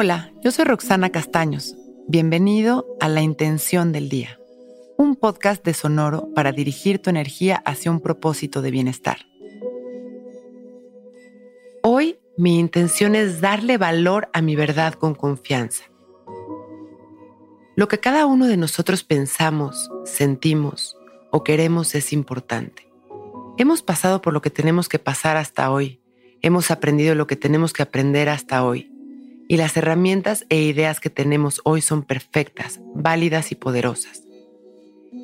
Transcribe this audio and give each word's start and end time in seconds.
Hola, 0.00 0.30
yo 0.44 0.52
soy 0.52 0.64
Roxana 0.64 1.10
Castaños. 1.10 1.74
Bienvenido 2.06 2.86
a 3.00 3.08
La 3.08 3.20
Intención 3.20 3.90
del 3.90 4.08
Día, 4.08 4.38
un 4.96 5.16
podcast 5.16 5.64
de 5.64 5.74
Sonoro 5.74 6.32
para 6.36 6.52
dirigir 6.52 7.00
tu 7.00 7.10
energía 7.10 7.56
hacia 7.66 7.90
un 7.90 8.00
propósito 8.00 8.62
de 8.62 8.70
bienestar. 8.70 9.26
Hoy 11.82 12.20
mi 12.36 12.60
intención 12.60 13.16
es 13.16 13.40
darle 13.40 13.76
valor 13.76 14.28
a 14.32 14.40
mi 14.40 14.54
verdad 14.54 14.94
con 14.94 15.16
confianza. 15.16 15.82
Lo 17.74 17.88
que 17.88 17.98
cada 17.98 18.26
uno 18.26 18.46
de 18.46 18.56
nosotros 18.56 19.02
pensamos, 19.02 19.90
sentimos 20.04 20.96
o 21.32 21.42
queremos 21.42 21.96
es 21.96 22.12
importante. 22.12 22.88
Hemos 23.56 23.82
pasado 23.82 24.22
por 24.22 24.32
lo 24.32 24.42
que 24.42 24.50
tenemos 24.50 24.88
que 24.88 25.00
pasar 25.00 25.36
hasta 25.36 25.72
hoy. 25.72 26.00
Hemos 26.40 26.70
aprendido 26.70 27.16
lo 27.16 27.26
que 27.26 27.34
tenemos 27.34 27.72
que 27.72 27.82
aprender 27.82 28.28
hasta 28.28 28.64
hoy. 28.64 28.92
Y 29.48 29.56
las 29.56 29.76
herramientas 29.78 30.44
e 30.50 30.60
ideas 30.60 31.00
que 31.00 31.08
tenemos 31.08 31.62
hoy 31.64 31.80
son 31.80 32.02
perfectas, 32.02 32.80
válidas 32.94 33.50
y 33.50 33.54
poderosas. 33.54 34.22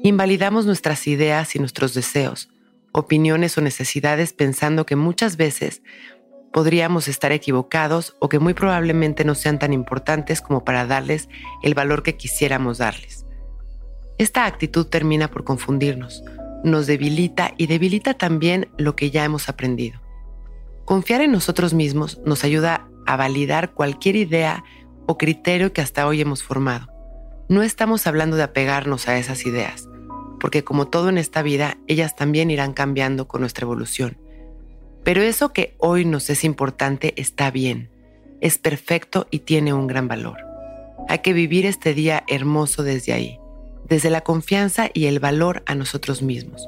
Invalidamos 0.02 0.64
nuestras 0.64 1.06
ideas 1.06 1.54
y 1.54 1.58
nuestros 1.58 1.92
deseos, 1.92 2.48
opiniones 2.92 3.58
o 3.58 3.60
necesidades 3.60 4.32
pensando 4.32 4.86
que 4.86 4.96
muchas 4.96 5.36
veces 5.36 5.82
podríamos 6.54 7.06
estar 7.08 7.32
equivocados 7.32 8.16
o 8.18 8.28
que 8.30 8.38
muy 8.38 8.54
probablemente 8.54 9.24
no 9.24 9.34
sean 9.34 9.58
tan 9.58 9.72
importantes 9.72 10.40
como 10.40 10.64
para 10.64 10.86
darles 10.86 11.28
el 11.62 11.74
valor 11.74 12.02
que 12.02 12.16
quisiéramos 12.16 12.78
darles. 12.78 13.26
Esta 14.16 14.46
actitud 14.46 14.86
termina 14.86 15.28
por 15.28 15.44
confundirnos, 15.44 16.22
nos 16.62 16.86
debilita 16.86 17.52
y 17.58 17.66
debilita 17.66 18.14
también 18.14 18.68
lo 18.78 18.96
que 18.96 19.10
ya 19.10 19.24
hemos 19.24 19.48
aprendido. 19.48 20.00
Confiar 20.84 21.20
en 21.20 21.32
nosotros 21.32 21.74
mismos 21.74 22.20
nos 22.24 22.44
ayuda 22.44 22.88
a 23.06 23.16
validar 23.16 23.72
cualquier 23.72 24.16
idea 24.16 24.64
o 25.06 25.18
criterio 25.18 25.72
que 25.72 25.80
hasta 25.80 26.06
hoy 26.06 26.20
hemos 26.20 26.42
formado. 26.42 26.88
No 27.48 27.62
estamos 27.62 28.06
hablando 28.06 28.36
de 28.36 28.42
apegarnos 28.42 29.08
a 29.08 29.18
esas 29.18 29.44
ideas, 29.44 29.88
porque 30.40 30.64
como 30.64 30.88
todo 30.88 31.08
en 31.08 31.18
esta 31.18 31.42
vida, 31.42 31.78
ellas 31.86 32.16
también 32.16 32.50
irán 32.50 32.72
cambiando 32.72 33.28
con 33.28 33.40
nuestra 33.40 33.64
evolución. 33.64 34.18
Pero 35.04 35.22
eso 35.22 35.52
que 35.52 35.74
hoy 35.78 36.04
nos 36.04 36.30
es 36.30 36.44
importante 36.44 37.12
está 37.20 37.50
bien, 37.50 37.90
es 38.40 38.58
perfecto 38.58 39.26
y 39.30 39.40
tiene 39.40 39.74
un 39.74 39.86
gran 39.86 40.08
valor. 40.08 40.38
Hay 41.08 41.18
que 41.18 41.34
vivir 41.34 41.66
este 41.66 41.92
día 41.92 42.24
hermoso 42.28 42.82
desde 42.82 43.12
ahí, 43.12 43.38
desde 43.86 44.08
la 44.08 44.22
confianza 44.22 44.88
y 44.94 45.06
el 45.06 45.20
valor 45.20 45.62
a 45.66 45.74
nosotros 45.74 46.22
mismos, 46.22 46.66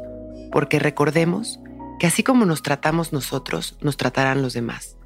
porque 0.53 0.79
recordemos 0.79 1.59
que 1.99 2.07
así 2.07 2.23
como 2.23 2.45
nos 2.45 2.63
tratamos 2.63 3.13
nosotros, 3.13 3.79
nos 3.81 3.97
tratarán 3.97 4.43
los 4.43 4.53
demás. 4.53 4.97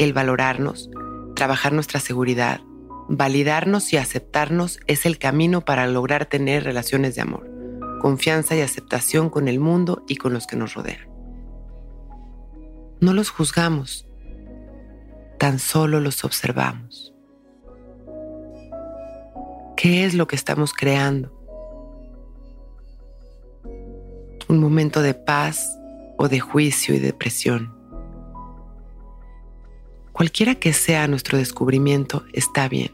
El 0.00 0.14
valorarnos, 0.14 0.88
trabajar 1.36 1.74
nuestra 1.74 2.00
seguridad, 2.00 2.62
validarnos 3.10 3.92
y 3.92 3.98
aceptarnos 3.98 4.80
es 4.86 5.04
el 5.04 5.18
camino 5.18 5.60
para 5.60 5.86
lograr 5.86 6.24
tener 6.24 6.64
relaciones 6.64 7.16
de 7.16 7.20
amor, 7.20 7.46
confianza 8.00 8.56
y 8.56 8.62
aceptación 8.62 9.28
con 9.28 9.46
el 9.46 9.60
mundo 9.60 10.02
y 10.08 10.16
con 10.16 10.32
los 10.32 10.46
que 10.46 10.56
nos 10.56 10.72
rodean. 10.72 11.06
No 13.00 13.12
los 13.12 13.28
juzgamos, 13.28 14.08
tan 15.38 15.58
solo 15.58 16.00
los 16.00 16.24
observamos. 16.24 17.12
¿Qué 19.76 20.06
es 20.06 20.14
lo 20.14 20.26
que 20.26 20.36
estamos 20.36 20.72
creando? 20.72 21.30
Un 24.48 24.60
momento 24.60 25.02
de 25.02 25.12
paz 25.12 25.78
o 26.16 26.28
de 26.28 26.40
juicio 26.40 26.94
y 26.94 27.00
depresión. 27.00 27.79
Cualquiera 30.12 30.56
que 30.56 30.72
sea 30.72 31.08
nuestro 31.08 31.38
descubrimiento 31.38 32.24
está 32.32 32.68
bien. 32.68 32.92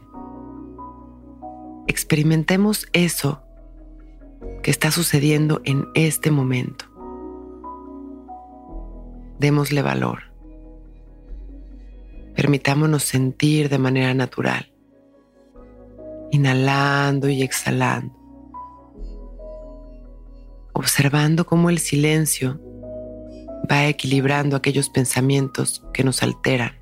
Experimentemos 1.87 2.87
eso 2.93 3.41
que 4.63 4.71
está 4.71 4.91
sucediendo 4.91 5.61
en 5.65 5.87
este 5.93 6.31
momento 6.31 6.85
démosle 9.39 9.81
valor. 9.81 10.23
Permitámonos 12.35 13.03
sentir 13.03 13.69
de 13.69 13.77
manera 13.77 14.13
natural, 14.13 14.71
inhalando 16.31 17.29
y 17.29 17.41
exhalando, 17.41 18.15
observando 20.73 21.45
cómo 21.45 21.69
el 21.69 21.79
silencio 21.79 22.61
va 23.69 23.87
equilibrando 23.87 24.55
aquellos 24.55 24.89
pensamientos 24.89 25.83
que 25.93 26.03
nos 26.03 26.21
alteran. 26.21 26.76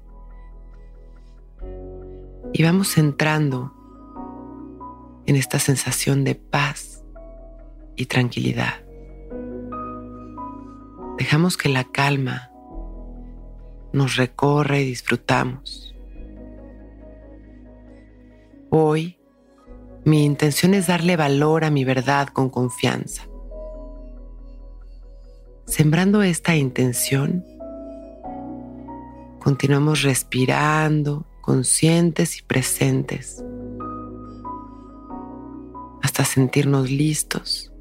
Y 2.58 2.64
vamos 2.64 2.98
entrando 2.98 3.74
en 5.26 5.36
esta 5.36 5.60
sensación 5.60 6.24
de 6.24 6.36
paz 6.36 7.04
y 7.98 8.06
tranquilidad. 8.06 8.76
Dejamos 11.18 11.58
que 11.58 11.68
la 11.68 11.84
calma 11.84 12.50
nos 13.92 14.16
recorre 14.16 14.84
y 14.84 14.86
disfrutamos. 14.86 15.94
Hoy, 18.70 19.18
mi 20.06 20.24
intención 20.24 20.76
es 20.76 20.88
darle 20.88 21.18
valor 21.18 21.66
a 21.66 21.72
mi 21.72 21.84
verdad 21.84 22.30
con 22.30 22.50
confianza. 22.50 23.24
Sembrando 25.66 26.24
esta 26.24 26.56
intención, 26.56 27.44
continuamos 29.40 30.04
respirando, 30.04 31.26
conscientes 31.46 32.40
y 32.40 32.42
presentes, 32.42 33.44
hasta 36.02 36.26
sentirnos 36.26 36.90
listos 36.90 37.72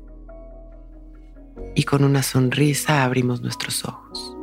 y 1.75 1.85
con 1.85 2.05
una 2.05 2.23
sonrisa 2.23 3.05
abrimos 3.05 3.41
nuestros 3.41 3.87
ojos. 3.87 4.37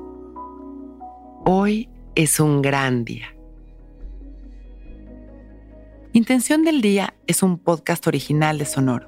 Hoy 1.46 1.88
es 2.16 2.40
un 2.40 2.64
gran 2.64 3.06
día. 3.06 3.28
Intención 6.14 6.64
del 6.64 6.82
Día 6.82 7.14
es 7.28 7.44
un 7.44 7.60
podcast 7.60 8.08
original 8.08 8.58
de 8.58 8.66
Sonoro. 8.66 9.08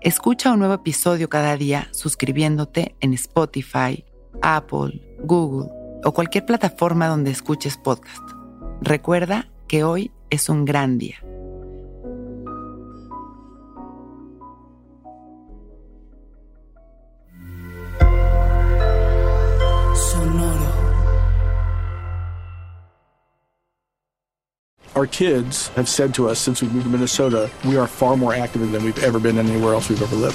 Escucha 0.00 0.52
un 0.52 0.58
nuevo 0.58 0.74
episodio 0.74 1.28
cada 1.28 1.56
día 1.56 1.86
suscribiéndote 1.92 2.96
en 2.98 3.12
Spotify, 3.12 4.04
Apple, 4.42 5.00
Google 5.20 5.70
o 6.04 6.12
cualquier 6.12 6.44
plataforma 6.44 7.06
donde 7.06 7.30
escuches 7.30 7.76
podcast. 7.76 8.37
Recuerda 8.80 9.48
que 9.66 9.84
hoy 9.84 10.10
es 10.30 10.48
un 10.48 10.64
gran 10.64 10.98
día. 10.98 11.18
Our 24.94 25.06
kids 25.06 25.68
have 25.76 25.88
said 25.88 26.12
to 26.14 26.28
us 26.28 26.40
since 26.40 26.60
we 26.60 26.68
moved 26.68 26.86
to 26.86 26.90
Minnesota, 26.90 27.48
we 27.64 27.76
are 27.76 27.86
far 27.86 28.16
more 28.16 28.34
active 28.34 28.72
than 28.72 28.82
we've 28.84 28.98
ever 29.04 29.20
been 29.20 29.38
anywhere 29.38 29.74
else 29.74 29.88
we've 29.88 30.02
ever 30.02 30.16
lived. 30.16 30.34